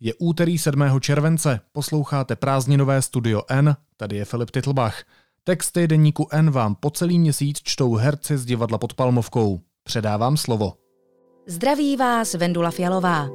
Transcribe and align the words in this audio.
Je 0.00 0.14
úterý 0.14 0.58
7. 0.58 1.00
července, 1.00 1.60
posloucháte 1.72 2.36
prázdninové 2.36 3.02
Studio 3.02 3.42
N, 3.48 3.76
tady 3.96 4.16
je 4.16 4.24
Filip 4.24 4.50
Titlbach. 4.50 5.02
Texty 5.44 5.86
deníku 5.86 6.28
N 6.32 6.50
vám 6.50 6.74
po 6.74 6.90
celý 6.90 7.18
měsíc 7.18 7.58
čtou 7.62 7.94
herci 7.94 8.38
z 8.38 8.44
divadla 8.44 8.78
pod 8.78 8.94
Palmovkou. 8.94 9.60
Předávám 9.84 10.36
slovo. 10.36 10.72
Zdraví 11.46 11.96
vás 11.96 12.34
Vendula 12.34 12.70
Fialová. 12.70 13.28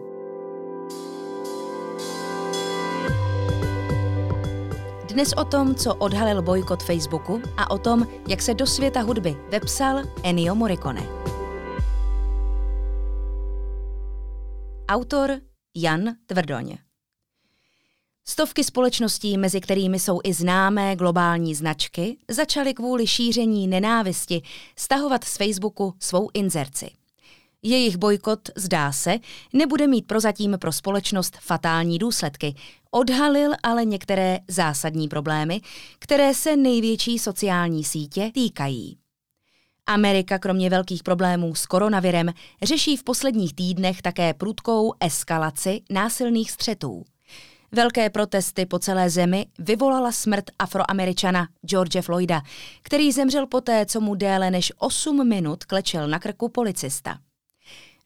Dnes 5.10 5.34
o 5.34 5.44
tom, 5.44 5.76
co 5.76 5.96
odhalil 5.96 6.42
bojkot 6.42 6.84
Facebooku 6.84 7.42
a 7.58 7.72
o 7.72 7.78
tom, 7.78 8.08
jak 8.30 8.42
se 8.42 8.54
do 8.54 8.68
světa 8.68 9.02
hudby 9.02 9.36
vepsal 9.52 10.02
Ennio 10.24 10.56
Morricone. 10.56 11.04
Autor 14.90 15.40
Jan 15.76 16.16
Tvrdoň. 16.26 16.78
Stovky 18.26 18.64
společností, 18.64 19.38
mezi 19.38 19.62
kterými 19.62 20.00
jsou 20.00 20.20
i 20.24 20.34
známé 20.34 20.96
globální 20.96 21.56
značky, 21.56 22.18
začaly 22.30 22.74
kvůli 22.74 23.08
šíření 23.08 23.68
nenávisti 23.68 24.42
stahovat 24.78 25.24
z 25.24 25.38
Facebooku 25.38 25.94
svou 26.00 26.30
inzerci. 26.34 26.92
Jejich 27.64 27.98
bojkot, 27.98 28.40
zdá 28.56 28.92
se, 28.92 29.16
nebude 29.54 29.88
mít 29.88 30.08
prozatím 30.08 30.58
pro 30.60 30.72
společnost 30.72 31.38
fatální 31.42 32.00
důsledky. 32.00 32.56
Odhalil 32.92 33.52
ale 33.64 33.86
některé 33.86 34.40
zásadní 34.48 35.08
problémy, 35.08 35.62
které 36.00 36.34
se 36.34 36.56
největší 36.56 37.20
sociální 37.20 37.84
sítě 37.84 38.32
týkají. 38.34 39.03
Amerika 39.88 40.40
kromě 40.40 40.70
velkých 40.70 41.04
problémů 41.04 41.56
s 41.56 41.66
koronavirem 41.66 42.34
řeší 42.62 42.98
v 42.98 43.04
posledních 43.04 43.56
týdnech 43.56 44.02
také 44.02 44.34
prudkou 44.34 44.94
eskalaci 45.00 45.82
násilných 45.90 46.52
střetů. 46.52 47.04
Velké 47.72 48.10
protesty 48.10 48.66
po 48.66 48.80
celé 48.80 49.10
zemi 49.10 49.46
vyvolala 49.60 50.12
smrt 50.12 50.46
afroameričana 50.60 51.48
George 51.66 52.02
Floyda, 52.02 52.42
který 52.82 53.12
zemřel 53.12 53.48
poté, 53.48 53.86
co 53.86 54.02
mu 54.02 54.16
déle 54.16 54.52
než 54.52 54.72
8 54.78 55.30
minut 55.30 55.64
klečel 55.64 56.08
na 56.08 56.20
krku 56.20 56.50
policista. 56.50 57.18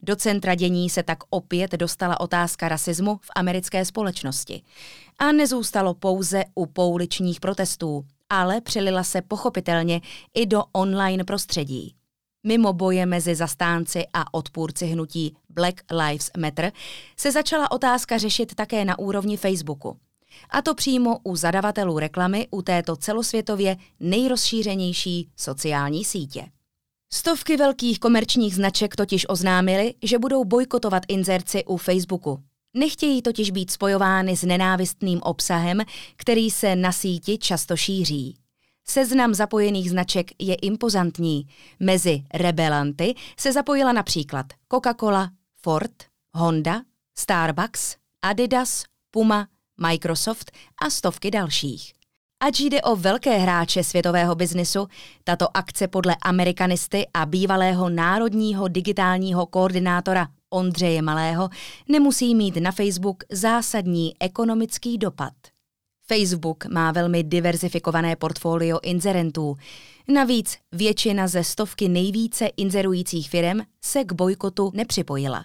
Do 0.02 0.16
centra 0.16 0.54
dění 0.54 0.90
se 0.90 1.02
tak 1.02 1.18
opět 1.30 1.72
dostala 1.72 2.20
otázka 2.20 2.68
rasismu 2.68 3.16
v 3.16 3.30
americké 3.36 3.84
společnosti. 3.84 4.62
A 5.18 5.32
nezůstalo 5.32 5.94
pouze 5.94 6.44
u 6.54 6.66
pouličních 6.66 7.40
protestů, 7.40 8.04
ale 8.30 8.60
přelila 8.60 9.04
se 9.04 9.22
pochopitelně 9.22 10.00
i 10.34 10.46
do 10.46 10.64
online 10.72 11.24
prostředí. 11.24 11.94
Mimo 12.46 12.72
boje 12.72 13.06
mezi 13.06 13.34
zastánci 13.34 14.04
a 14.12 14.34
odpůrci 14.34 14.86
hnutí 14.86 15.36
Black 15.48 15.82
Lives 15.90 16.30
Matter 16.38 16.72
se 17.16 17.32
začala 17.32 17.70
otázka 17.70 18.18
řešit 18.18 18.54
také 18.54 18.84
na 18.84 18.98
úrovni 18.98 19.36
Facebooku. 19.36 19.96
A 20.50 20.62
to 20.62 20.74
přímo 20.74 21.18
u 21.24 21.36
zadavatelů 21.36 21.98
reklamy 21.98 22.48
u 22.50 22.62
této 22.62 22.96
celosvětově 22.96 23.76
nejrozšířenější 24.00 25.28
sociální 25.36 26.04
sítě. 26.04 26.46
Stovky 27.12 27.56
velkých 27.56 28.00
komerčních 28.00 28.54
značek 28.54 28.96
totiž 28.96 29.26
oznámily, 29.28 29.94
že 30.02 30.18
budou 30.18 30.44
bojkotovat 30.44 31.02
inzerci 31.08 31.64
u 31.64 31.76
Facebooku. 31.76 32.42
Nechtějí 32.78 33.22
totiž 33.22 33.50
být 33.50 33.70
spojovány 33.70 34.36
s 34.36 34.42
nenávistným 34.42 35.20
obsahem, 35.22 35.80
který 36.16 36.50
se 36.50 36.76
na 36.76 36.92
síti 36.92 37.38
často 37.38 37.76
šíří. 37.76 38.36
Seznam 38.88 39.34
zapojených 39.34 39.90
značek 39.90 40.30
je 40.38 40.54
impozantní. 40.54 41.46
Mezi 41.80 42.22
rebelanty 42.34 43.14
se 43.38 43.52
zapojila 43.52 43.92
například 43.92 44.46
Coca-Cola, 44.72 45.28
Ford, 45.60 45.92
Honda, 46.34 46.82
Starbucks, 47.18 47.96
Adidas, 48.22 48.84
Puma, 49.10 49.48
Microsoft 49.80 50.50
a 50.82 50.90
stovky 50.90 51.30
dalších. 51.30 51.92
Ač 52.40 52.60
jde 52.60 52.82
o 52.82 52.96
velké 52.96 53.38
hráče 53.38 53.84
světového 53.84 54.34
biznisu, 54.34 54.88
tato 55.24 55.56
akce 55.56 55.88
podle 55.88 56.16
amerikanisty 56.22 57.06
a 57.14 57.26
bývalého 57.26 57.88
národního 57.88 58.68
digitálního 58.68 59.46
koordinátora 59.46 60.28
Ondřeje 60.50 61.02
Malého 61.02 61.48
nemusí 61.88 62.34
mít 62.34 62.56
na 62.56 62.72
Facebook 62.72 63.24
zásadní 63.30 64.14
ekonomický 64.20 64.98
dopad. 64.98 65.32
Facebook 66.06 66.66
má 66.66 66.92
velmi 66.92 67.22
diverzifikované 67.22 68.16
portfolio 68.16 68.78
inzerentů. 68.82 69.56
Navíc 70.08 70.58
většina 70.72 71.28
ze 71.28 71.44
stovky 71.44 71.88
nejvíce 71.88 72.46
inzerujících 72.46 73.30
firm 73.30 73.60
se 73.84 74.04
k 74.04 74.12
bojkotu 74.12 74.70
nepřipojila. 74.74 75.44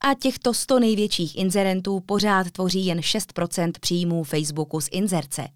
A 0.00 0.14
těchto 0.14 0.54
100 0.54 0.80
největších 0.80 1.38
inzerentů 1.38 2.00
pořád 2.00 2.50
tvoří 2.50 2.86
jen 2.86 2.98
6% 2.98 3.72
příjmů 3.80 4.24
Facebooku 4.24 4.80
z 4.80 4.88
inzerce. 4.92 5.48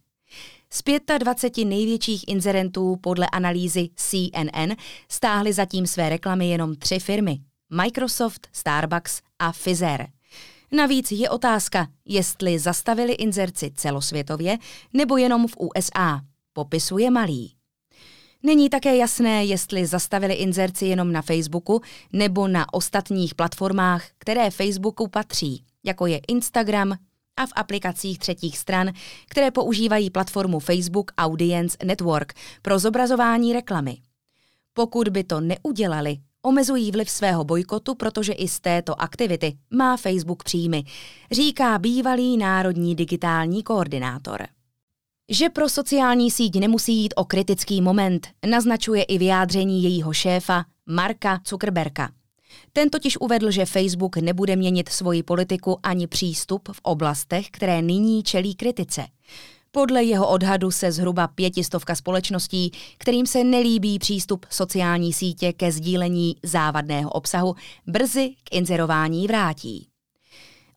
Z 0.71 0.83
25 1.19 1.65
největších 1.65 2.29
inzerentů 2.29 2.97
podle 3.01 3.27
analýzy 3.27 3.89
CNN 3.97 4.73
stáhly 5.09 5.53
zatím 5.53 5.87
své 5.87 6.09
reklamy 6.09 6.49
jenom 6.49 6.75
tři 6.75 6.99
firmy– 6.99 7.39
Microsoft, 7.71 8.49
Starbucks 8.53 9.21
a 9.39 9.53
Pfizer. 9.53 10.07
Navíc 10.73 11.13
je 11.13 11.31
otázka, 11.31 11.87
jestli 12.05 12.59
zastavili 12.59 13.13
inzerci 13.13 13.71
celosvětově 13.75 14.59
nebo 14.93 15.17
jenom 15.17 15.49
v 15.49 15.57
USA, 15.57 16.21
popisuje 16.53 17.11
Malý. 17.11 17.53
Není 18.43 18.71
také 18.71 18.97
jasné, 18.97 19.45
jestli 19.45 19.87
zastavili 19.87 20.35
inzerci 20.35 20.87
jenom 20.87 21.13
na 21.13 21.23
Facebooku 21.23 21.81
nebo 22.13 22.49
na 22.49 22.75
ostatních 22.75 23.35
platformách, 23.35 24.05
které 24.19 24.51
Facebooku 24.51 25.09
patří, 25.09 25.65
jako 25.85 26.07
je 26.07 26.21
Instagram, 26.29 26.99
a 27.37 27.47
v 27.47 27.51
aplikacích 27.57 28.19
třetích 28.19 28.59
stran, 28.59 28.93
které 29.29 29.51
používají 29.51 30.11
platformu 30.11 30.61
Facebook 30.61 31.11
Audience 31.19 31.77
Network 31.85 32.33
pro 32.63 32.79
zobrazování 32.79 33.53
reklamy. 33.53 33.99
Pokud 34.75 35.09
by 35.09 35.25
to 35.25 35.41
neudělali, 35.41 36.17
omezují 36.47 36.91
vliv 36.91 37.11
svého 37.11 37.45
bojkotu, 37.45 37.95
protože 37.95 38.33
i 38.33 38.49
z 38.49 38.61
této 38.61 39.01
aktivity 39.01 39.57
má 39.71 39.97
Facebook 39.97 40.45
příjmy, 40.45 40.85
říká 41.31 41.79
bývalý 41.79 42.37
národní 42.37 42.95
digitální 42.95 43.63
koordinátor. 43.63 44.47
Že 45.29 45.49
pro 45.49 45.69
sociální 45.69 46.31
síť 46.31 46.61
nemusí 46.61 46.97
jít 46.97 47.15
o 47.17 47.25
kritický 47.25 47.83
moment, 47.83 48.29
naznačuje 48.47 49.03
i 49.03 49.19
vyjádření 49.19 49.83
jejího 49.83 50.13
šéfa 50.13 50.65
Marka 50.87 51.41
Zuckerberga. 51.49 52.09
Ten 52.73 52.91
totiž 52.91 53.17
uvedl, 53.21 53.51
že 53.51 53.67
Facebook 53.67 54.17
nebude 54.17 54.57
měnit 54.57 54.89
svoji 54.89 55.23
politiku 55.23 55.79
ani 55.83 56.07
přístup 56.07 56.69
v 56.73 56.81
oblastech, 56.83 57.51
které 57.51 57.83
nyní 57.83 58.23
čelí 58.23 58.55
kritice. 58.55 59.07
Podle 59.79 60.05
jeho 60.05 60.29
odhadu 60.29 60.71
se 60.71 60.93
zhruba 60.93 61.29
pětistovka 61.29 61.95
společností, 61.95 62.71
kterým 62.99 63.27
se 63.27 63.45
nelíbí 63.45 63.99
přístup 63.99 64.47
sociální 64.51 65.13
sítě 65.13 65.53
ke 65.53 65.73
sdílení 65.73 66.37
závadného 66.43 67.11
obsahu, 67.11 67.55
brzy 67.87 68.35
k 68.45 68.55
inzerování 68.55 69.27
vrátí. 69.27 69.89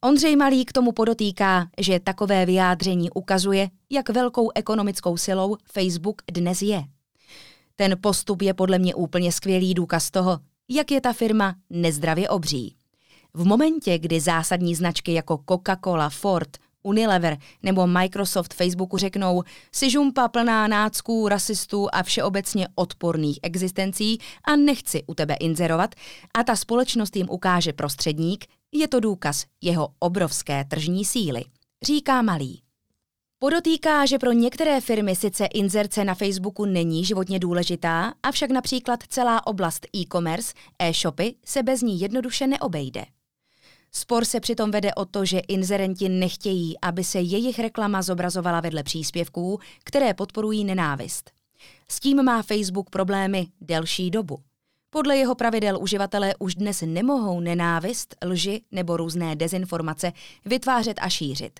Ondřej 0.02 0.36
Malý 0.36 0.66
k 0.66 0.72
tomu 0.72 0.92
podotýká, 0.92 1.68
že 1.78 2.00
takové 2.00 2.46
vyjádření 2.46 3.10
ukazuje, 3.10 3.70
jak 3.90 4.10
velkou 4.10 4.50
ekonomickou 4.56 5.18
silou 5.18 5.58
Facebook 5.74 6.22
dnes 6.32 6.62
je. 6.62 6.84
Ten 7.76 7.98
postup 8.02 8.42
je 8.42 8.54
podle 8.54 8.80
mě 8.80 8.96
úplně 8.96 9.32
skvělý 9.32 9.74
důkaz 9.74 10.12
toho, 10.12 10.40
jak 10.70 10.92
je 10.92 11.02
ta 11.02 11.14
firma 11.14 11.56
nezdravě 11.70 12.30
obří. 12.30 12.76
V 13.34 13.46
momentě, 13.46 13.98
kdy 13.98 14.20
zásadní 14.20 14.76
značky 14.76 15.14
jako 15.14 15.36
Coca-Cola, 15.36 16.10
Ford, 16.10 16.58
Unilever 16.84 17.38
nebo 17.64 17.88
Microsoft 17.88 18.54
Facebooku 18.54 18.98
řeknou 18.98 19.44
si 19.76 19.90
žumpa 19.90 20.28
plná 20.28 20.68
nácků, 20.68 21.28
rasistů 21.28 21.88
a 21.94 22.04
všeobecně 22.04 22.68
odporných 22.76 23.40
existencí 23.44 24.18
a 24.44 24.56
nechci 24.56 25.04
u 25.08 25.14
tebe 25.14 25.34
inzerovat 25.34 25.96
a 26.34 26.44
ta 26.44 26.56
společnost 26.56 27.16
jim 27.16 27.28
ukáže 27.30 27.74
prostředník, 27.74 28.46
je 28.72 28.88
to 28.88 29.00
důkaz 29.00 29.46
jeho 29.62 29.90
obrovské 30.00 30.66
tržní 30.66 31.06
síly, 31.06 31.44
říká 31.86 32.22
Malý. 32.22 32.62
Podotýká, 33.42 34.06
že 34.06 34.20
pro 34.20 34.32
některé 34.32 34.82
firmy 34.82 35.16
sice 35.16 35.46
inzerce 35.46 36.04
na 36.06 36.16
Facebooku 36.16 36.66
není 36.66 37.06
životně 37.06 37.40
důležitá, 37.40 38.14
avšak 38.24 38.52
například 38.52 39.04
celá 39.08 39.48
oblast 39.48 39.88
e-commerce, 39.96 40.54
e-shopy 40.80 41.36
se 41.46 41.64
bez 41.64 41.82
ní 41.82 42.00
jednoduše 42.00 42.48
neobejde. 42.48 43.06
Spor 43.92 44.26
se 44.26 44.40
přitom 44.40 44.72
vede 44.72 44.94
o 44.94 45.06
to, 45.06 45.26
že 45.26 45.40
inzerenti 45.40 46.10
nechtějí, 46.10 46.80
aby 46.82 47.04
se 47.04 47.20
jejich 47.20 47.60
reklama 47.60 48.02
zobrazovala 48.02 48.60
vedle 48.60 48.84
příspěvků, 48.84 49.60
které 49.84 50.14
podporují 50.14 50.64
nenávist. 50.66 51.32
S 51.88 52.00
tím 52.00 52.24
má 52.24 52.42
Facebook 52.42 52.90
problémy 52.90 53.48
delší 53.62 54.12
dobu. 54.12 54.38
Podle 54.90 55.18
jeho 55.18 55.36
pravidel 55.36 55.78
uživatelé 55.82 56.36
už 56.40 56.56
dnes 56.56 56.84
nemohou 56.86 57.40
nenávist, 57.40 58.16
lži 58.26 58.62
nebo 58.72 58.98
různé 58.98 59.36
dezinformace 59.36 60.12
vytvářet 60.46 60.98
a 61.02 61.10
šířit. 61.10 61.60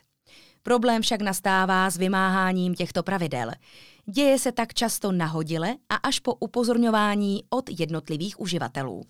Problém 0.64 1.02
však 1.02 1.22
nastává 1.22 1.90
s 1.90 1.98
vymáháním 1.98 2.76
těchto 2.76 3.04
pravidel. 3.04 3.52
Děje 4.06 4.40
se 4.40 4.52
tak 4.52 4.74
často 4.74 5.12
nahodile 5.12 5.76
a 5.90 5.96
až 5.96 6.20
po 6.20 6.34
upozorňování 6.34 7.44
od 7.50 7.80
jednotlivých 7.80 8.40
uživatelů. 8.40 9.04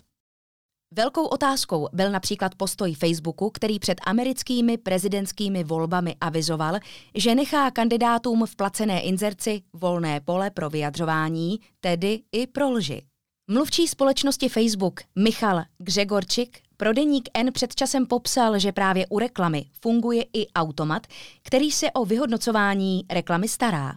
Velkou 0.96 1.26
otázkou 1.26 1.88
byl 1.94 2.12
například 2.12 2.56
postoj 2.56 2.94
Facebooku, 2.94 3.50
který 3.50 3.80
před 3.80 3.98
americkými 4.06 4.78
prezidentskými 4.78 5.64
volbami 5.64 6.16
avizoval, 6.22 6.76
že 7.16 7.36
nechá 7.36 7.72
kandidátům 7.72 8.46
v 8.46 8.56
placené 8.56 9.02
inzerci 9.02 9.62
volné 9.74 10.20
pole 10.20 10.50
pro 10.50 10.70
vyjadřování, 10.70 11.60
tedy 11.80 12.20
i 12.32 12.48
pro 12.48 12.70
lži. 12.70 13.02
Mluvčí 13.48 13.88
společnosti 13.88 14.50
Facebook 14.50 15.02
Michal 15.16 15.64
Gregorčik 15.78 16.62
pro 16.78 16.94
deník 16.94 17.30
N 17.34 17.52
před 17.52 17.76
časem 17.76 18.06
popsal, 18.06 18.60
že 18.60 18.72
právě 18.72 19.08
u 19.08 19.20
reklamy 19.20 19.66
funguje 19.82 20.24
i 20.34 20.48
automat, 20.48 21.08
který 21.44 21.72
se 21.72 21.92
o 21.92 22.06
vyhodnocování 22.06 23.06
reklamy 23.10 23.48
stará. 23.48 23.94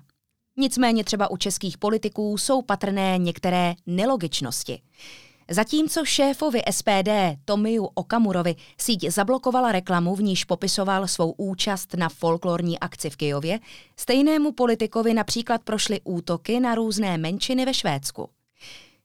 Nicméně 0.57 1.05
třeba 1.05 1.31
u 1.31 1.37
českých 1.37 1.79
politiků 1.79 2.39
jsou 2.39 2.63
patrné 2.63 3.19
některé 3.19 3.75
nelogičnosti. 3.87 4.83
Zatímco 5.53 6.05
šéfovi 6.05 6.63
SPD 6.71 7.37
Tomiu 7.45 7.85
Okamurovi 7.85 8.57
síť 8.81 9.13
zablokovala 9.13 9.73
reklamu, 9.73 10.17
v 10.17 10.33
níž 10.33 10.49
popisoval 10.49 11.05
svou 11.05 11.37
účast 11.37 11.95
na 11.95 12.09
folklorní 12.09 12.79
akci 12.79 13.11
v 13.11 13.17
Kijově, 13.17 13.59
stejnému 13.97 14.53
politikovi 14.53 15.15
například 15.15 15.63
prošly 15.63 16.01
útoky 16.05 16.61
na 16.61 16.75
různé 16.75 17.19
menšiny 17.19 17.65
ve 17.65 17.75
Švédsku. 17.75 18.29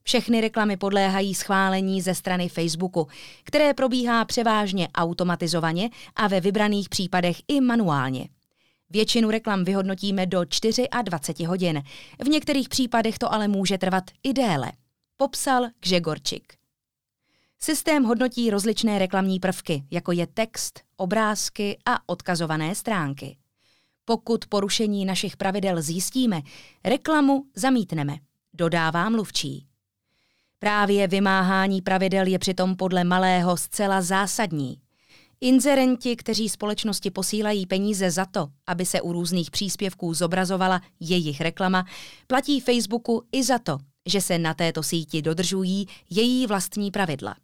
Všechny 0.04 0.42
reklamy 0.42 0.78
podléhají 0.78 1.36
schválení 1.36 2.02
ze 2.02 2.16
strany 2.16 2.50
Facebooku, 2.50 3.08
které 3.44 3.74
probíhá 3.74 4.26
převážně 4.26 4.88
automatizovaně 4.96 5.90
a 6.16 6.28
ve 6.28 6.40
vybraných 6.40 6.90
případech 6.90 7.38
i 7.48 7.62
manuálně. 7.62 8.28
Většinu 8.90 9.32
reklam 9.32 9.64
vyhodnotíme 9.64 10.26
do 10.26 10.42
24 11.04 11.46
hodin. 11.46 11.84
V 12.26 12.30
některých 12.30 12.70
případech 12.70 13.18
to 13.20 13.34
ale 13.34 13.48
může 13.48 13.78
trvat 13.78 14.04
i 14.24 14.34
déle 14.34 14.72
popsal 15.18 15.68
Gžegorčik. 15.80 16.54
Systém 17.60 18.04
hodnotí 18.04 18.50
rozličné 18.50 19.00
reklamní 19.00 19.40
prvky, 19.40 19.84
jako 19.92 20.12
je 20.12 20.28
text, 20.28 20.81
obrázky 20.98 21.78
a 21.86 22.10
odkazované 22.10 22.75
stránky. 22.75 23.38
Pokud 24.06 24.46
porušení 24.46 25.06
našich 25.06 25.38
pravidel 25.38 25.81
zjistíme, 25.81 26.42
reklamu 26.84 27.46
zamítneme, 27.56 28.18
dodává 28.54 29.10
mluvčí. 29.10 29.68
Právě 30.60 31.08
vymáhání 31.08 31.81
pravidel 31.81 32.28
je 32.28 32.40
přitom 32.40 32.75
podle 32.75 33.04
malého 33.04 33.58
zcela 33.58 34.02
zásadní. 34.02 34.81
Inzerenti, 35.42 36.16
kteří 36.16 36.50
společnosti 36.50 37.12
posílají 37.12 37.66
peníze 37.66 38.12
za 38.12 38.25
to, 38.25 38.48
aby 38.68 38.86
se 38.86 39.02
u 39.02 39.13
různých 39.13 39.52
příspěvků 39.52 40.13
zobrazovala 40.13 40.81
jejich 41.00 41.42
reklama, 41.42 41.86
platí 42.28 42.60
Facebooku 42.60 43.24
i 43.31 43.44
za 43.44 43.60
to, 43.60 43.78
že 44.07 44.21
se 44.21 44.38
na 44.38 44.54
této 44.54 44.83
síti 44.83 45.21
dodržují 45.21 45.88
její 46.09 46.48
vlastní 46.48 46.92
pravidla. 46.92 47.36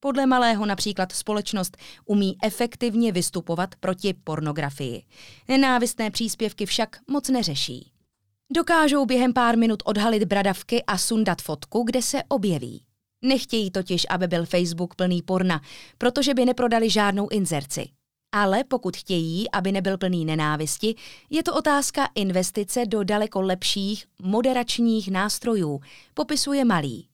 Podle 0.00 0.26
malého 0.26 0.66
například 0.66 1.12
společnost 1.12 1.76
umí 2.04 2.36
efektivně 2.42 3.12
vystupovat 3.12 3.74
proti 3.80 4.14
pornografii. 4.24 5.02
Nenávistné 5.48 6.10
příspěvky 6.10 6.66
však 6.66 6.96
moc 7.10 7.28
neřeší. 7.28 7.92
Dokážou 8.54 9.06
během 9.06 9.32
pár 9.32 9.58
minut 9.58 9.82
odhalit 9.86 10.24
bradavky 10.24 10.82
a 10.82 10.98
sundat 10.98 11.42
fotku, 11.42 11.82
kde 11.82 12.02
se 12.02 12.22
objeví. 12.28 12.84
Nechtějí 13.22 13.70
totiž, 13.70 14.06
aby 14.10 14.26
byl 14.26 14.46
Facebook 14.46 14.94
plný 14.94 15.22
porna, 15.22 15.60
protože 15.98 16.34
by 16.34 16.44
neprodali 16.44 16.90
žádnou 16.90 17.28
inzerci. 17.28 17.88
Ale 18.32 18.64
pokud 18.64 18.96
chtějí, 18.96 19.50
aby 19.50 19.72
nebyl 19.72 19.98
plný 19.98 20.24
nenávisti, 20.24 20.94
je 21.30 21.42
to 21.42 21.54
otázka 21.54 22.08
investice 22.14 22.86
do 22.86 23.04
daleko 23.04 23.40
lepších 23.40 24.06
moderačních 24.22 25.10
nástrojů, 25.10 25.80
popisuje 26.14 26.64
Malý. 26.64 27.08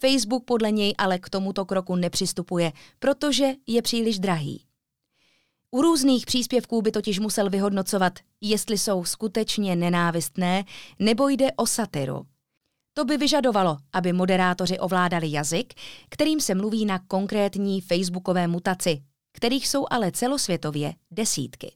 Facebook 0.00 0.44
podle 0.44 0.70
něj 0.70 0.94
ale 0.98 1.18
k 1.18 1.28
tomuto 1.28 1.64
kroku 1.64 1.96
nepřistupuje, 1.96 2.72
protože 2.98 3.52
je 3.66 3.82
příliš 3.82 4.18
drahý. 4.18 4.64
U 5.70 5.82
různých 5.82 6.26
příspěvků 6.26 6.82
by 6.82 6.90
totiž 6.92 7.18
musel 7.18 7.50
vyhodnocovat, 7.50 8.12
jestli 8.40 8.78
jsou 8.78 9.04
skutečně 9.04 9.76
nenávistné 9.76 10.64
nebo 10.98 11.28
jde 11.28 11.52
o 11.56 11.66
satiru. 11.66 12.26
To 12.92 13.04
by 13.04 13.16
vyžadovalo, 13.16 13.76
aby 13.92 14.12
moderátoři 14.12 14.78
ovládali 14.78 15.32
jazyk, 15.32 15.74
kterým 16.08 16.40
se 16.40 16.54
mluví 16.54 16.84
na 16.84 16.98
konkrétní 16.98 17.80
facebookové 17.80 18.48
mutaci, 18.48 19.02
kterých 19.32 19.68
jsou 19.68 19.86
ale 19.90 20.12
celosvětově 20.12 20.94
desítky. 21.10 21.72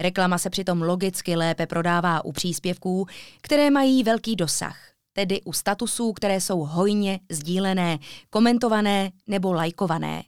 Reklama 0.00 0.38
se 0.38 0.50
přitom 0.50 0.82
logicky 0.82 1.36
lépe 1.36 1.66
prodává 1.66 2.24
u 2.24 2.32
příspěvků, 2.32 3.06
které 3.40 3.70
mají 3.70 4.02
velký 4.02 4.36
dosah, 4.36 4.78
tedy 5.12 5.42
u 5.42 5.52
statusů, 5.52 6.12
které 6.12 6.40
jsou 6.40 6.58
hojně 6.58 7.20
sdílené, 7.30 7.98
komentované 8.30 9.10
nebo 9.26 9.52
lajkované. 9.52 10.24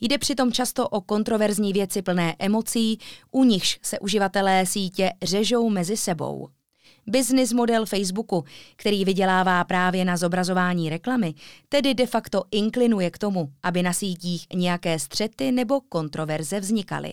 Jde 0.00 0.18
přitom 0.18 0.52
často 0.52 0.88
o 0.88 1.00
kontroverzní 1.00 1.72
věci 1.72 2.02
plné 2.02 2.36
emocí, 2.38 2.98
u 3.30 3.44
nichž 3.44 3.78
se 3.82 3.98
uživatelé 3.98 4.66
sítě 4.66 5.12
řežou 5.22 5.70
mezi 5.70 5.96
sebou. 5.96 6.48
Business 7.06 7.52
model 7.52 7.86
Facebooku, 7.86 8.44
který 8.76 9.04
vydělává 9.04 9.64
právě 9.64 10.04
na 10.04 10.16
zobrazování 10.16 10.90
reklamy, 10.90 11.34
tedy 11.68 11.94
de 11.94 12.06
facto 12.06 12.42
inklinuje 12.50 13.10
k 13.10 13.18
tomu, 13.18 13.52
aby 13.62 13.82
na 13.82 13.92
sítích 13.92 14.46
nějaké 14.54 14.98
střety 14.98 15.52
nebo 15.52 15.80
kontroverze 15.80 16.60
vznikaly. 16.60 17.12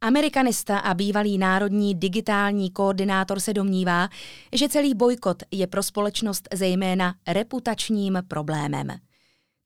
Amerikanista 0.00 0.78
a 0.78 0.94
bývalý 0.94 1.38
národní 1.38 1.94
digitální 1.94 2.70
koordinátor 2.70 3.40
se 3.40 3.54
domnívá, 3.54 4.08
že 4.52 4.68
celý 4.68 4.94
bojkot 4.94 5.42
je 5.50 5.66
pro 5.66 5.82
společnost 5.82 6.48
zejména 6.54 7.14
reputačním 7.28 8.22
problémem. 8.28 8.88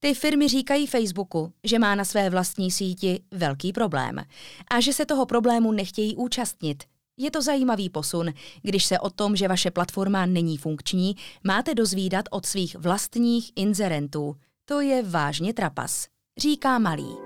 Ty 0.01 0.15
firmy 0.15 0.49
říkají 0.49 0.87
Facebooku, 0.87 1.53
že 1.65 1.79
má 1.79 1.95
na 1.95 2.05
své 2.05 2.31
vlastní 2.31 2.71
síti 2.71 3.21
velký 3.31 3.73
problém 3.73 4.17
a 4.71 4.81
že 4.81 4.93
se 4.93 5.07
toho 5.07 5.27
problému 5.27 5.73
nechtějí 5.73 6.17
účastnit, 6.17 6.85
je 7.17 7.31
to 7.31 7.43
zajímavý 7.43 7.91
posun, 7.91 8.32
když 8.62 8.85
se 8.85 8.99
o 8.99 9.11
tom, 9.11 9.37
že 9.37 9.49
vaše 9.49 9.70
platforma 9.70 10.26
není 10.26 10.56
funkční, 10.56 11.17
máte 11.44 11.75
dozvídat 11.75 12.25
od 12.31 12.47
svých 12.47 12.76
vlastních 12.76 13.53
inzerentů. 13.56 14.37
To 14.64 14.81
je 14.81 15.03
vážně 15.03 15.55
trapas, 15.55 16.06
říká 16.38 16.79
Malý. 16.79 17.17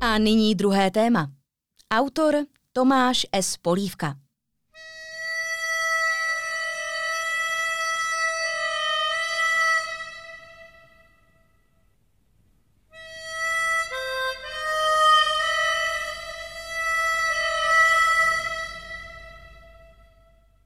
A 0.00 0.18
nyní 0.18 0.54
druhé 0.54 0.90
téma. 0.90 1.30
Autor 1.90 2.34
Tomáš 2.72 3.26
S. 3.32 3.56
Polívka. 3.56 4.25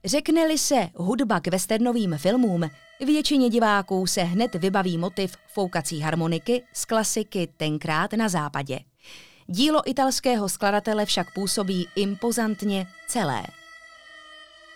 Řekne-li 0.05 0.59
se 0.59 0.89
hudba 0.95 1.41
k 1.41 1.49
westernovým 1.49 2.15
filmům, 2.19 2.71
většině 3.01 3.49
diváků 3.49 4.07
se 4.07 4.23
hned 4.23 4.55
vybaví 4.55 4.99
motiv 4.99 5.37
foukací 5.47 6.01
harmoniky 6.01 6.63
z 6.73 6.85
klasiky 6.85 7.49
Tenkrát 7.57 8.13
na 8.13 8.29
západě. 8.29 8.81
Dílo 9.47 9.91
italského 9.91 10.49
skladatele 10.49 11.07
však 11.07 11.35
působí 11.35 11.89
impozantně 11.97 12.87
celé. 13.09 13.43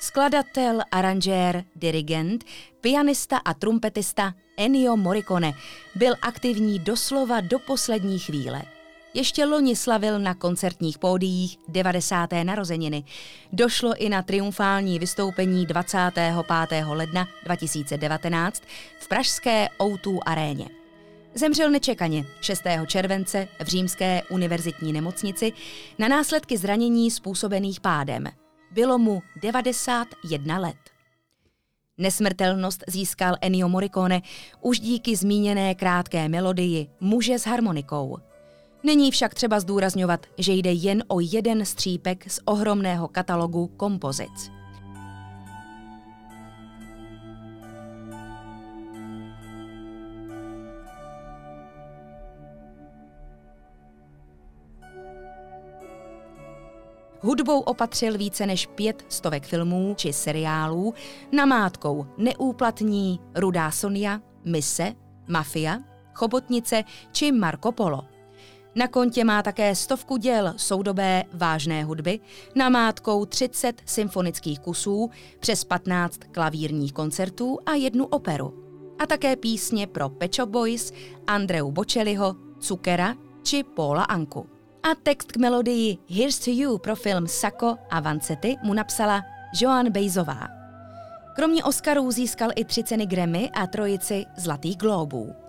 Skladatel, 0.00 0.80
aranžér, 0.90 1.64
dirigent, 1.76 2.44
pianista 2.80 3.36
a 3.36 3.54
trumpetista 3.54 4.34
Ennio 4.56 4.96
Morricone 4.96 5.52
byl 5.94 6.14
aktivní 6.22 6.78
doslova 6.78 7.40
do 7.40 7.58
poslední 7.58 8.18
chvíle– 8.18 8.62
ještě 9.14 9.44
loni 9.44 9.76
slavil 9.76 10.18
na 10.18 10.34
koncertních 10.34 10.98
pódiích 10.98 11.58
90. 11.68 12.30
narozeniny. 12.42 13.04
Došlo 13.52 13.94
i 13.96 14.08
na 14.08 14.22
triumfální 14.22 14.98
vystoupení 14.98 15.66
25. 15.66 16.84
ledna 16.86 17.28
2019 17.44 18.62
v 18.98 19.08
pražské 19.08 19.68
O2 19.78 20.18
aréně. 20.26 20.68
Zemřel 21.34 21.70
nečekaně 21.70 22.24
6. 22.40 22.62
července 22.86 23.48
v 23.64 23.66
římské 23.66 24.22
univerzitní 24.30 24.92
nemocnici 24.92 25.52
na 25.98 26.08
následky 26.08 26.58
zranění 26.58 27.10
způsobených 27.10 27.80
pádem. 27.80 28.24
Bylo 28.70 28.98
mu 28.98 29.22
91 29.42 30.58
let. 30.58 30.76
Nesmrtelnost 31.98 32.84
získal 32.88 33.36
Ennio 33.40 33.68
Morricone 33.68 34.22
už 34.60 34.80
díky 34.80 35.16
zmíněné 35.16 35.74
krátké 35.74 36.28
melodii 36.28 36.88
Muže 37.00 37.38
s 37.38 37.46
harmonikou– 37.46 38.18
Není 38.84 39.10
však 39.10 39.34
třeba 39.34 39.60
zdůrazňovat, 39.60 40.26
že 40.38 40.52
jde 40.52 40.72
jen 40.72 41.04
o 41.08 41.20
jeden 41.20 41.64
střípek 41.64 42.30
z 42.30 42.40
ohromného 42.44 43.08
katalogu 43.08 43.66
kompozic. 43.66 44.50
Hudbou 57.20 57.60
opatřil 57.60 58.18
více 58.18 58.46
než 58.46 58.66
pět 58.66 59.04
stovek 59.08 59.46
filmů 59.46 59.94
či 59.96 60.12
seriálů, 60.12 60.94
namátkou 61.32 62.06
Neúplatní, 62.18 63.20
Rudá 63.34 63.70
Sonia, 63.70 64.20
Mise, 64.44 64.92
Mafia, 65.28 65.78
Chobotnice 66.14 66.84
či 67.12 67.32
Marco 67.32 67.72
Polo. 67.72 68.13
Na 68.76 68.88
kontě 68.88 69.24
má 69.24 69.42
také 69.42 69.74
stovku 69.74 70.16
děl 70.16 70.54
soudobé 70.56 71.24
vážné 71.32 71.84
hudby, 71.84 72.20
namátkou 72.54 73.24
30 73.26 73.82
symfonických 73.86 74.60
kusů, 74.60 75.10
přes 75.40 75.64
15 75.64 76.20
klavírních 76.32 76.92
koncertů 76.92 77.58
a 77.66 77.74
jednu 77.74 78.06
operu. 78.06 78.54
A 78.98 79.06
také 79.06 79.36
písně 79.36 79.86
pro 79.86 80.08
Pecho 80.08 80.46
Boys, 80.46 80.92
Andreu 81.26 81.70
Bocelliho, 81.70 82.36
Cukera 82.58 83.14
či 83.42 83.62
Paula 83.62 84.02
Anku. 84.02 84.46
A 84.82 84.94
text 85.02 85.32
k 85.32 85.36
melodii 85.36 85.98
Here's 86.08 86.38
to 86.38 86.50
You 86.50 86.78
pro 86.78 86.96
film 86.96 87.26
Sako 87.26 87.76
a 87.90 88.00
Vancety 88.00 88.56
mu 88.62 88.74
napsala 88.74 89.22
Joan 89.60 89.90
Bejzová. 89.90 90.48
Kromě 91.34 91.64
Oscarů 91.64 92.10
získal 92.10 92.50
i 92.56 92.64
tři 92.64 92.84
ceny 92.84 93.06
Grammy 93.06 93.50
a 93.50 93.66
trojici 93.66 94.24
Zlatých 94.36 94.76
glóbů. 94.76 95.43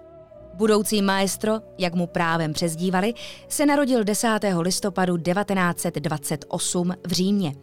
Budoucí 0.56 1.02
maestro, 1.02 1.60
jak 1.78 1.94
mu 1.94 2.08
právem 2.08 2.54
přezdívali, 2.54 3.14
se 3.48 3.66
narodil 3.66 4.04
10. 4.04 4.28
listopadu 4.60 5.18
1928 5.18 6.94
v 7.08 7.12
Římě. 7.12 7.56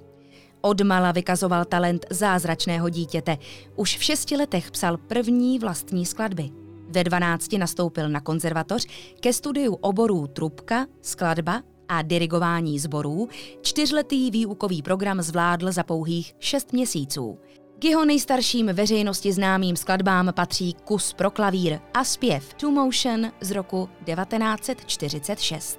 Odmala 0.61 1.13
vykazoval 1.13 1.65
talent 1.65 2.07
zázračného 2.11 2.89
dítěte. 2.89 3.39
Už 3.77 3.99
v 3.99 4.03
šesti 4.03 4.37
letech 4.37 4.71
psal 4.71 4.97
první 4.97 5.59
vlastní 5.59 6.07
skladby. 6.07 6.51
Ve 6.89 7.05
12 7.05 7.53
nastoupil 7.53 8.09
na 8.09 8.21
konzervatoř 8.21 8.87
ke 9.21 9.33
studiu 9.33 9.75
oborů 9.75 10.27
trubka, 10.27 10.87
skladba 11.03 11.63
a 11.89 12.03
dirigování 12.03 12.79
sborů. 12.79 13.29
Čtyřletý 13.63 14.31
výukový 14.31 14.83
program 14.83 15.23
zvládl 15.23 15.73
za 15.73 15.83
pouhých 15.83 16.35
šest 16.39 16.73
měsíců. 16.73 17.39
K 17.83 17.85
jeho 17.85 18.05
nejstarším 18.05 18.67
veřejnosti 18.67 19.33
známým 19.33 19.77
skladbám 19.77 20.33
patří 20.35 20.77
Kus 20.85 21.13
pro 21.13 21.31
klavír 21.31 21.79
a 21.95 22.05
zpěv 22.05 22.55
Two 22.55 22.71
Motion 22.71 23.33
z 23.41 23.51
roku 23.51 23.89
1946. 24.05 25.79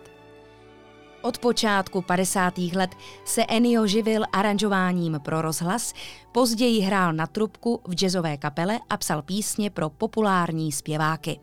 Od 1.21 1.37
počátku 1.37 2.01
50. 2.01 2.57
let 2.57 2.89
se 3.25 3.45
Ennio 3.45 3.87
živil 3.87 4.23
aranžováním 4.31 5.19
pro 5.23 5.41
rozhlas, 5.41 5.93
později 6.31 6.79
hrál 6.79 7.13
na 7.13 7.27
trubku 7.27 7.81
v 7.87 7.95
jazzové 7.95 8.37
kapele 8.37 8.79
a 8.89 8.97
psal 8.97 9.21
písně 9.21 9.69
pro 9.69 9.89
populární 9.89 10.71
zpěváky. 10.71 11.39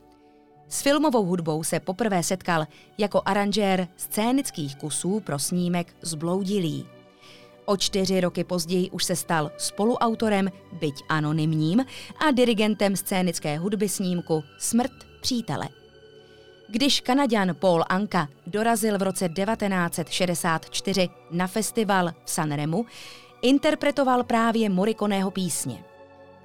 S 0.68 0.82
filmovou 0.82 1.24
hudbou 1.24 1.62
se 1.62 1.80
poprvé 1.80 2.22
setkal 2.22 2.66
jako 2.98 3.22
aranžér 3.24 3.88
scénických 3.96 4.76
kusů 4.76 5.20
pro 5.20 5.38
snímek 5.38 5.96
Zbloudilý. 6.02 6.99
O 7.70 7.76
čtyři 7.76 8.20
roky 8.20 8.44
později 8.44 8.90
už 8.90 9.04
se 9.04 9.16
stal 9.16 9.50
spoluautorem, 9.58 10.50
byť 10.72 10.94
anonymním, 11.08 11.84
a 12.26 12.30
dirigentem 12.30 12.96
scénické 12.96 13.58
hudby 13.58 13.88
snímku 13.88 14.44
Smrt 14.58 14.92
přítele. 15.20 15.68
Když 16.68 17.00
Kanaďan 17.00 17.54
Paul 17.54 17.84
Anka 17.88 18.28
dorazil 18.46 18.98
v 18.98 19.02
roce 19.02 19.28
1964 19.28 21.08
na 21.30 21.46
festival 21.46 22.10
v 22.24 22.30
Sanremu, 22.30 22.86
interpretoval 23.42 24.24
právě 24.24 24.68
Morikoného 24.68 25.30
písně. 25.30 25.84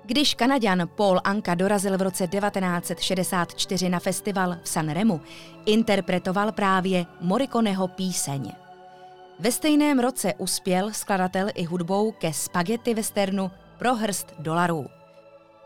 Když 0.04 0.34
Kanaďan 0.34 0.90
Paul 0.96 1.20
Anka 1.24 1.56
dorazil 1.56 1.98
v 1.98 2.02
roce 2.02 2.28
1964 2.28 3.90
na 3.90 4.00
festival 4.00 4.58
v 4.64 4.70
Sanremu, 4.70 5.22
interpretoval 5.66 6.52
právě 6.52 7.06
Morikoného 7.22 7.88
píseň. 7.88 8.65
Ve 9.40 9.52
stejném 9.52 10.00
roce 10.00 10.34
uspěl 10.38 10.94
skladatel 10.94 11.48
i 11.56 11.64
hudbou 11.64 12.12
ke 12.12 12.34
spaghetti 12.34 12.94
westernu 12.94 13.52
pro 13.80 13.96
hrst 13.96 14.34
dolarů. 14.40 14.86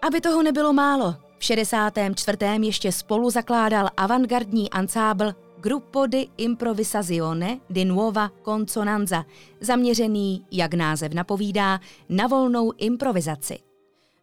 Aby 0.01 0.21
toho 0.21 0.43
nebylo 0.43 0.73
málo, 0.73 1.15
v 1.37 1.43
64. 1.43 2.37
ještě 2.61 2.91
spolu 2.91 3.29
zakládal 3.29 3.89
avantgardní 3.97 4.69
ansábl 4.69 5.35
Gruppo 5.57 6.07
di 6.07 6.27
Improvisazione 6.37 7.59
di 7.69 7.85
Nuova 7.85 8.31
Consonanza, 8.45 9.25
zaměřený, 9.61 10.45
jak 10.51 10.73
název 10.73 11.13
napovídá, 11.13 11.79
na 12.09 12.27
volnou 12.27 12.71
improvizaci. 12.77 13.59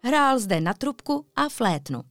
Hrál 0.03 0.39
zde 0.39 0.61
na 0.61 0.75
trubku 0.75 1.27
a 1.37 1.49
flétnu. 1.49 2.03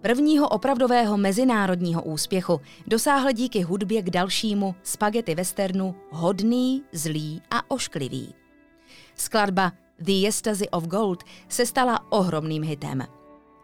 Prvního 0.00 0.48
opravdového 0.48 1.16
mezinárodního 1.16 2.02
úspěchu 2.02 2.60
dosáhl 2.86 3.32
díky 3.32 3.62
hudbě 3.62 4.02
k 4.02 4.10
dalšímu 4.10 4.74
spaghetti 4.82 5.34
westernu 5.34 5.94
Hodný, 6.10 6.82
zlý 6.92 7.42
a 7.50 7.70
ošklivý. 7.70 8.34
Skladba 9.14 9.72
The 9.98 10.26
Ecstasy 10.26 10.68
of 10.68 10.84
Gold 10.84 11.24
se 11.48 11.66
stala 11.66 12.12
ohromným 12.12 12.62
hitem. 12.62 13.02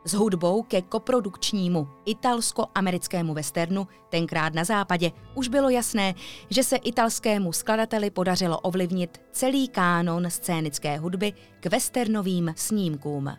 S 0.05 0.13
hudbou 0.13 0.63
ke 0.63 0.83
koprodukčnímu 0.83 1.89
italsko-americkému 2.07 3.35
westernu 3.35 3.89
tenkrát 4.09 4.55
na 4.55 4.65
západě 4.65 5.11
už 5.35 5.49
bylo 5.49 5.69
jasné, 5.69 6.15
že 6.51 6.65
se 6.65 6.77
italskému 6.77 7.53
skladateli 7.53 8.11
podařilo 8.11 8.61
ovlivnit 8.61 9.21
celý 9.33 9.69
kánon 9.69 10.31
scénické 10.31 10.99
hudby 10.99 11.33
k 11.61 11.67
westernovým 11.67 12.53
snímkům. 12.57 13.31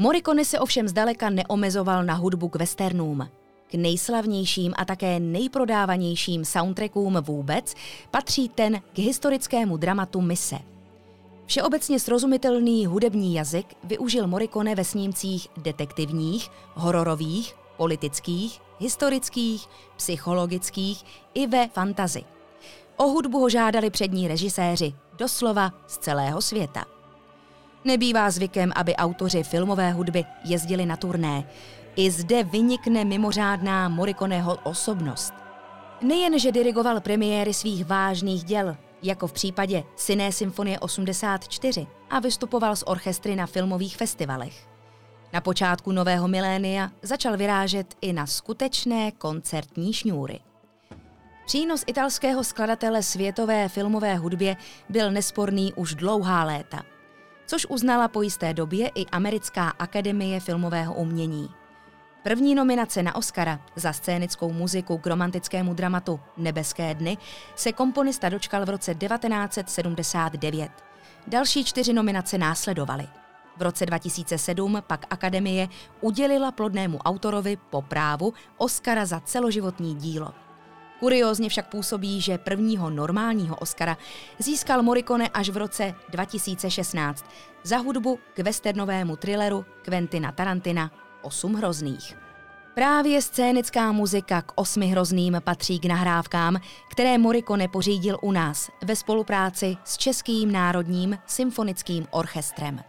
Morricone 0.00 0.44
se 0.44 0.60
ovšem 0.60 0.88
zdaleka 0.88 1.30
neomezoval 1.30 2.04
na 2.04 2.14
hudbu 2.14 2.48
k 2.48 2.56
westernům. 2.56 3.28
K 3.70 3.74
nejslavnějším 3.74 4.74
a 4.76 4.84
také 4.84 5.20
nejprodávanějším 5.20 6.44
soundtrackům 6.44 7.18
vůbec 7.20 7.74
patří 8.10 8.48
ten 8.48 8.80
k 8.92 8.98
historickému 8.98 9.76
dramatu 9.76 10.20
Mise. 10.20 10.58
Všeobecně 11.46 12.00
srozumitelný 12.00 12.86
hudební 12.86 13.34
jazyk 13.34 13.66
využil 13.84 14.26
Morricone 14.26 14.74
ve 14.74 14.84
snímcích 14.84 15.48
detektivních, 15.56 16.48
hororových, 16.74 17.54
politických, 17.76 18.60
historických, 18.78 19.66
psychologických 19.96 21.04
i 21.34 21.46
ve 21.46 21.68
fantazi. 21.68 22.22
O 22.96 23.08
hudbu 23.08 23.40
ho 23.40 23.48
žádali 23.48 23.90
přední 23.90 24.28
režiséři, 24.28 24.94
doslova 25.18 25.72
z 25.86 25.98
celého 25.98 26.40
světa. 26.40 26.97
Nebývá 27.88 28.30
zvykem, 28.30 28.72
aby 28.74 28.96
autoři 28.96 29.42
filmové 29.42 29.90
hudby 29.90 30.24
jezdili 30.44 30.86
na 30.86 30.96
turné. 30.96 31.44
I 31.96 32.10
zde 32.10 32.44
vynikne 32.44 33.04
mimořádná 33.04 33.88
Morikoneho 33.88 34.56
osobnost. 34.62 35.32
Nejen, 36.02 36.38
že 36.38 36.52
dirigoval 36.52 37.00
premiéry 37.00 37.54
svých 37.54 37.86
vážných 37.86 38.44
děl, 38.44 38.76
jako 39.02 39.26
v 39.26 39.32
případě 39.32 39.84
Siné 39.96 40.32
symfonie 40.32 40.78
84 40.78 41.86
a 42.10 42.20
vystupoval 42.20 42.76
s 42.76 42.88
orchestry 42.88 43.36
na 43.36 43.46
filmových 43.46 43.96
festivalech. 43.96 44.68
Na 45.32 45.40
počátku 45.40 45.92
nového 45.92 46.28
milénia 46.28 46.90
začal 47.02 47.36
vyrážet 47.36 47.94
i 48.00 48.12
na 48.12 48.26
skutečné 48.26 49.12
koncertní 49.12 49.92
šňůry. 49.92 50.40
Přínos 51.46 51.84
italského 51.86 52.44
skladatele 52.44 53.02
světové 53.02 53.68
filmové 53.68 54.16
hudbě 54.16 54.56
byl 54.88 55.10
nesporný 55.10 55.72
už 55.72 55.94
dlouhá 55.94 56.44
léta– 56.44 56.82
což 57.48 57.66
uznala 57.66 58.08
po 58.08 58.22
jisté 58.22 58.54
době 58.54 58.90
i 58.94 59.06
Americká 59.06 59.68
akademie 59.68 60.40
filmového 60.40 60.94
umění. 60.94 61.48
První 62.22 62.54
nominace 62.54 63.02
na 63.02 63.14
Oscara 63.14 63.60
za 63.76 63.92
scénickou 63.92 64.52
muziku 64.52 64.98
k 64.98 65.06
romantickému 65.06 65.74
dramatu 65.74 66.20
Nebeské 66.36 66.94
dny 66.94 67.18
se 67.56 67.72
komponista 67.72 68.28
dočkal 68.28 68.66
v 68.66 68.68
roce 68.68 68.94
1979. 68.94 70.70
Další 71.26 71.64
čtyři 71.64 71.92
nominace 71.92 72.38
následovaly. 72.38 73.08
V 73.56 73.62
roce 73.62 73.86
2007 73.86 74.82
pak 74.86 75.06
Akademie 75.10 75.68
udělila 76.00 76.52
plodnému 76.52 76.98
autorovi 76.98 77.56
po 77.70 77.82
právu 77.82 78.34
Oscara 78.56 79.06
za 79.06 79.20
celoživotní 79.20 79.94
dílo. 79.94 80.47
Kuriózně 81.00 81.48
však 81.48 81.68
působí, 81.68 82.20
že 82.20 82.38
prvního 82.38 82.90
normálního 82.90 83.56
Oscara 83.56 83.96
získal 84.38 84.82
Morricone 84.82 85.28
až 85.28 85.48
v 85.48 85.56
roce 85.56 85.94
2016 86.08 87.24
za 87.62 87.78
hudbu 87.78 88.18
k 88.34 88.38
westernovému 88.38 89.16
thrilleru 89.16 89.64
Quentina 89.82 90.32
Tarantina 90.32 90.90
Osm 91.22 91.54
hrozných. 91.54 92.16
Právě 92.74 93.22
scénická 93.22 93.92
muzika 93.92 94.42
k 94.42 94.52
osmi 94.54 94.86
hrozným 94.86 95.40
patří 95.44 95.78
k 95.78 95.84
nahrávkám, 95.84 96.56
které 96.90 97.18
Morricone 97.18 97.68
pořídil 97.68 98.18
u 98.22 98.32
nás 98.32 98.70
ve 98.84 98.96
spolupráci 98.96 99.76
s 99.84 99.96
Českým 99.96 100.52
národním 100.52 101.18
symfonickým 101.26 102.06
orchestrem. 102.10 102.80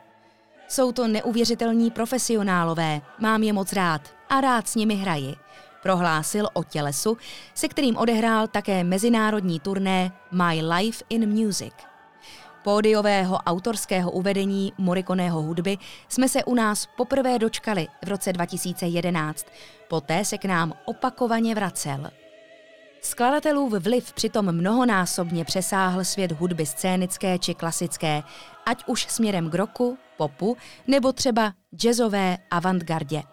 Jsou 0.67 0.91
to 0.91 1.07
neuvěřitelní 1.07 1.91
profesionálové, 1.91 3.01
mám 3.19 3.43
je 3.43 3.53
moc 3.53 3.73
rád 3.73 4.01
a 4.29 4.41
rád 4.41 4.67
s 4.67 4.75
nimi 4.75 4.95
hraji– 4.95 5.35
prohlásil 5.81 6.47
o 6.53 6.63
tělesu, 6.63 7.17
se 7.53 7.67
kterým 7.67 7.97
odehrál 7.97 8.47
také 8.47 8.83
mezinárodní 8.83 9.59
turné 9.59 10.11
My 10.31 10.61
Life 10.61 11.05
in 11.09 11.29
Music. 11.29 11.73
Pódiového 12.63 13.37
autorského 13.37 14.11
uvedení 14.11 14.73
Morikoného 14.77 15.41
hudby 15.41 15.77
jsme 16.09 16.29
se 16.29 16.43
u 16.43 16.55
nás 16.55 16.85
poprvé 16.97 17.39
dočkali 17.39 17.87
v 18.05 18.09
roce 18.09 18.33
2011. 18.33 19.45
Poté 19.87 20.25
se 20.25 20.37
k 20.37 20.45
nám 20.45 20.73
opakovaně 20.85 21.55
vracel. 21.55 22.09
Skladatelův 23.01 23.73
vliv 23.73 24.13
přitom 24.13 24.51
mnohonásobně 24.51 25.45
přesáhl 25.45 26.05
svět 26.05 26.31
hudby 26.31 26.65
scénické 26.65 27.39
či 27.39 27.53
klasické, 27.55 28.23
ať 28.65 28.83
už 28.87 29.05
směrem 29.09 29.49
k 29.49 29.53
roku, 29.53 29.97
popu 30.17 30.57
nebo 30.87 31.13
třeba 31.13 31.53
jazzové 31.75 32.37
avantgardě. 32.51 33.23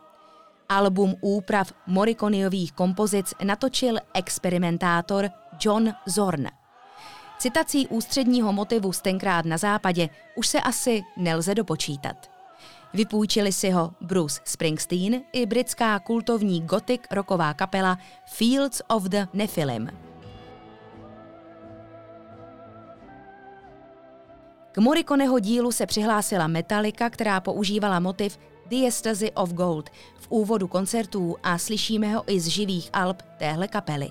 Album 0.68 1.14
úprav 1.20 1.72
Morikoniových 1.86 2.72
kompozic 2.72 3.34
natočil 3.44 3.98
experimentátor 4.14 5.30
John 5.64 5.92
Zorn. 6.06 6.46
Citací 7.38 7.86
ústředního 7.86 8.52
motivu 8.52 8.92
z 8.92 9.00
tenkrát 9.00 9.44
na 9.44 9.56
západě 9.56 10.08
už 10.34 10.46
se 10.46 10.60
asi 10.60 11.02
nelze 11.16 11.54
dopočítat. 11.54 12.30
Vypůjčili 12.94 13.52
si 13.52 13.70
ho 13.70 13.94
Bruce 14.00 14.40
Springsteen 14.44 15.22
i 15.32 15.46
britská 15.46 15.98
kultovní 15.98 16.60
gothic 16.60 17.00
roková 17.10 17.54
kapela 17.54 17.98
Fields 18.26 18.82
of 18.88 19.02
the 19.02 19.26
Nephilim. 19.32 19.90
K 24.72 24.78
Morikoneho 24.78 25.38
dílu 25.38 25.72
se 25.72 25.86
přihlásila 25.86 26.46
Metallica, 26.46 27.10
která 27.10 27.40
používala 27.40 28.00
motiv 28.00 28.38
The 28.68 28.86
Ecstasy 28.86 29.32
of 29.32 29.52
Gold 29.52 29.90
v 30.18 30.26
úvodu 30.28 30.68
koncertů 30.68 31.36
a 31.42 31.58
slyšíme 31.58 32.14
ho 32.14 32.24
i 32.26 32.40
z 32.40 32.46
živých 32.46 32.90
alb 32.92 33.22
téhle 33.38 33.68
kapely. 33.68 34.08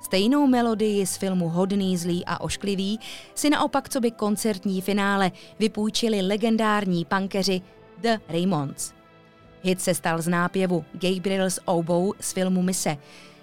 Stejnou 0.00 0.46
melodii 0.46 1.06
z 1.06 1.16
filmu 1.16 1.48
Hodný, 1.48 1.96
zlý 1.96 2.24
a 2.24 2.40
ošklivý 2.40 3.00
si 3.34 3.50
naopak 3.50 3.88
co 3.88 4.00
by 4.00 4.10
koncertní 4.10 4.80
finále 4.80 5.32
vypůjčili 5.58 6.22
legendární 6.22 7.04
pankeři 7.04 7.60
The 7.98 8.18
Raymonds. 8.28 8.92
Hit 9.62 9.80
se 9.80 9.94
stal 9.94 10.22
z 10.22 10.28
nápěvu 10.28 10.84
Gabriel's 10.92 11.60
Oboe 11.64 12.12
z 12.20 12.32
filmu 12.32 12.62
Mise, 12.62 12.96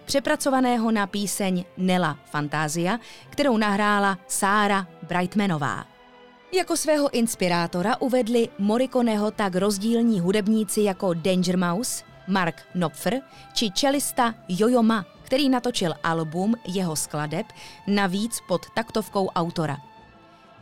přepracovaného 0.06 0.92
na 0.92 1.08
píseň 1.08 1.66
Nela 1.78 2.20
Fantázia, 2.26 3.00
kterou 3.30 3.58
nahrála 3.58 4.18
Sára 4.28 4.88
Brightmanová. 5.08 5.99
Jako 6.52 6.78
svého 6.78 7.10
inspirátora 7.14 8.02
uvedli 8.02 8.50
Morikoneho 8.60 9.32
tak 9.32 9.56
rozdílní 9.56 10.20
hudebníci 10.20 10.82
jako 10.82 11.14
Danger 11.14 11.58
Mouse, 11.58 12.04
Mark 12.28 12.62
Knopfer 12.72 13.22
či 13.54 13.72
čelista 13.72 14.36
Jojo 14.48 14.84
Ma, 14.84 15.06
který 15.24 15.50
natočil 15.50 15.94
album 16.04 16.56
jeho 16.68 16.96
skladeb, 16.96 17.46
navíc 17.88 18.40
pod 18.48 18.66
taktovkou 18.76 19.28
autora. 19.28 19.78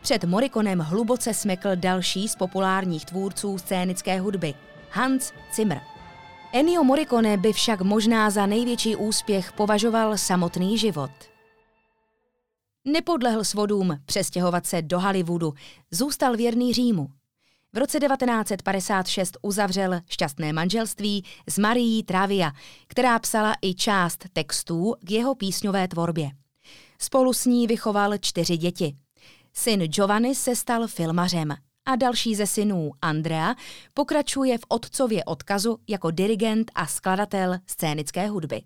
Před 0.02 0.24
Morikonem 0.24 0.80
hluboce 0.80 1.34
smekl 1.34 1.70
další 1.76 2.28
z 2.28 2.36
populárních 2.36 3.06
tvůrců 3.06 3.58
scénické 3.58 4.20
hudby, 4.20 4.54
Hans 4.92 5.34
Zimmer. 5.54 5.82
Ennio 6.54 6.84
Morricone 6.84 7.38
by 7.38 7.54
však 7.54 7.82
možná 7.82 8.30
za 8.30 8.46
největší 8.46 8.96
úspěch 8.96 9.52
považoval 9.52 10.18
samotný 10.18 10.78
život– 10.78 11.12
Nepodlehl 12.88 13.44
svodům 13.44 13.98
přestěhovat 14.06 14.66
se 14.66 14.82
do 14.82 15.00
Hollywoodu, 15.00 15.54
zůstal 15.92 16.38
věrný 16.38 16.74
Římu. 16.74 17.08
V 17.74 17.78
roce 17.78 18.00
1956 18.00 19.38
uzavřel 19.42 20.02
šťastné 20.10 20.54
manželství 20.54 21.26
s 21.50 21.58
Marií 21.58 22.04
Travia, 22.04 22.52
která 22.88 23.20
psala 23.20 23.54
i 23.62 23.74
část 23.74 24.26
textů 24.34 24.96
k 25.04 25.12
jeho 25.12 25.36
písňové 25.36 25.88
tvorbě. 25.88 26.30
Spolu 27.00 27.34
s 27.34 27.46
ní 27.46 27.68
vychoval 27.68 28.18
čtyři 28.18 28.58
děti. 28.58 28.96
Syn 29.54 29.84
Giovanni 29.84 30.36
se 30.36 30.56
stal 30.56 30.88
filmařem 30.88 31.56
a 31.86 31.96
další 31.96 32.36
ze 32.36 32.48
synů 32.48 32.92
Andrea 33.02 33.56
pokračuje 33.94 34.58
v 34.58 34.66
otcově 34.68 35.24
odkazu 35.24 35.78
jako 35.88 36.12
dirigent 36.12 36.72
a 36.76 36.88
skladatel 36.88 37.58
scénické 37.66 38.28
hudby. 38.28 38.62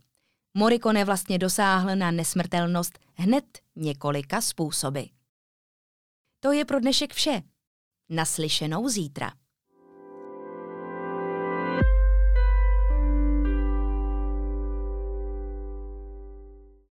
Morikone 0.53 1.05
vlastně 1.05 1.39
dosáhl 1.39 1.95
na 1.95 2.11
nesmrtelnost 2.11 2.99
hned 3.15 3.45
několika 3.75 4.41
způsoby. 4.41 5.01
To 6.39 6.51
je 6.51 6.65
pro 6.65 6.79
dnešek 6.79 7.13
vše. 7.13 7.41
Naslyšenou 8.09 8.89
zítra. 8.89 9.31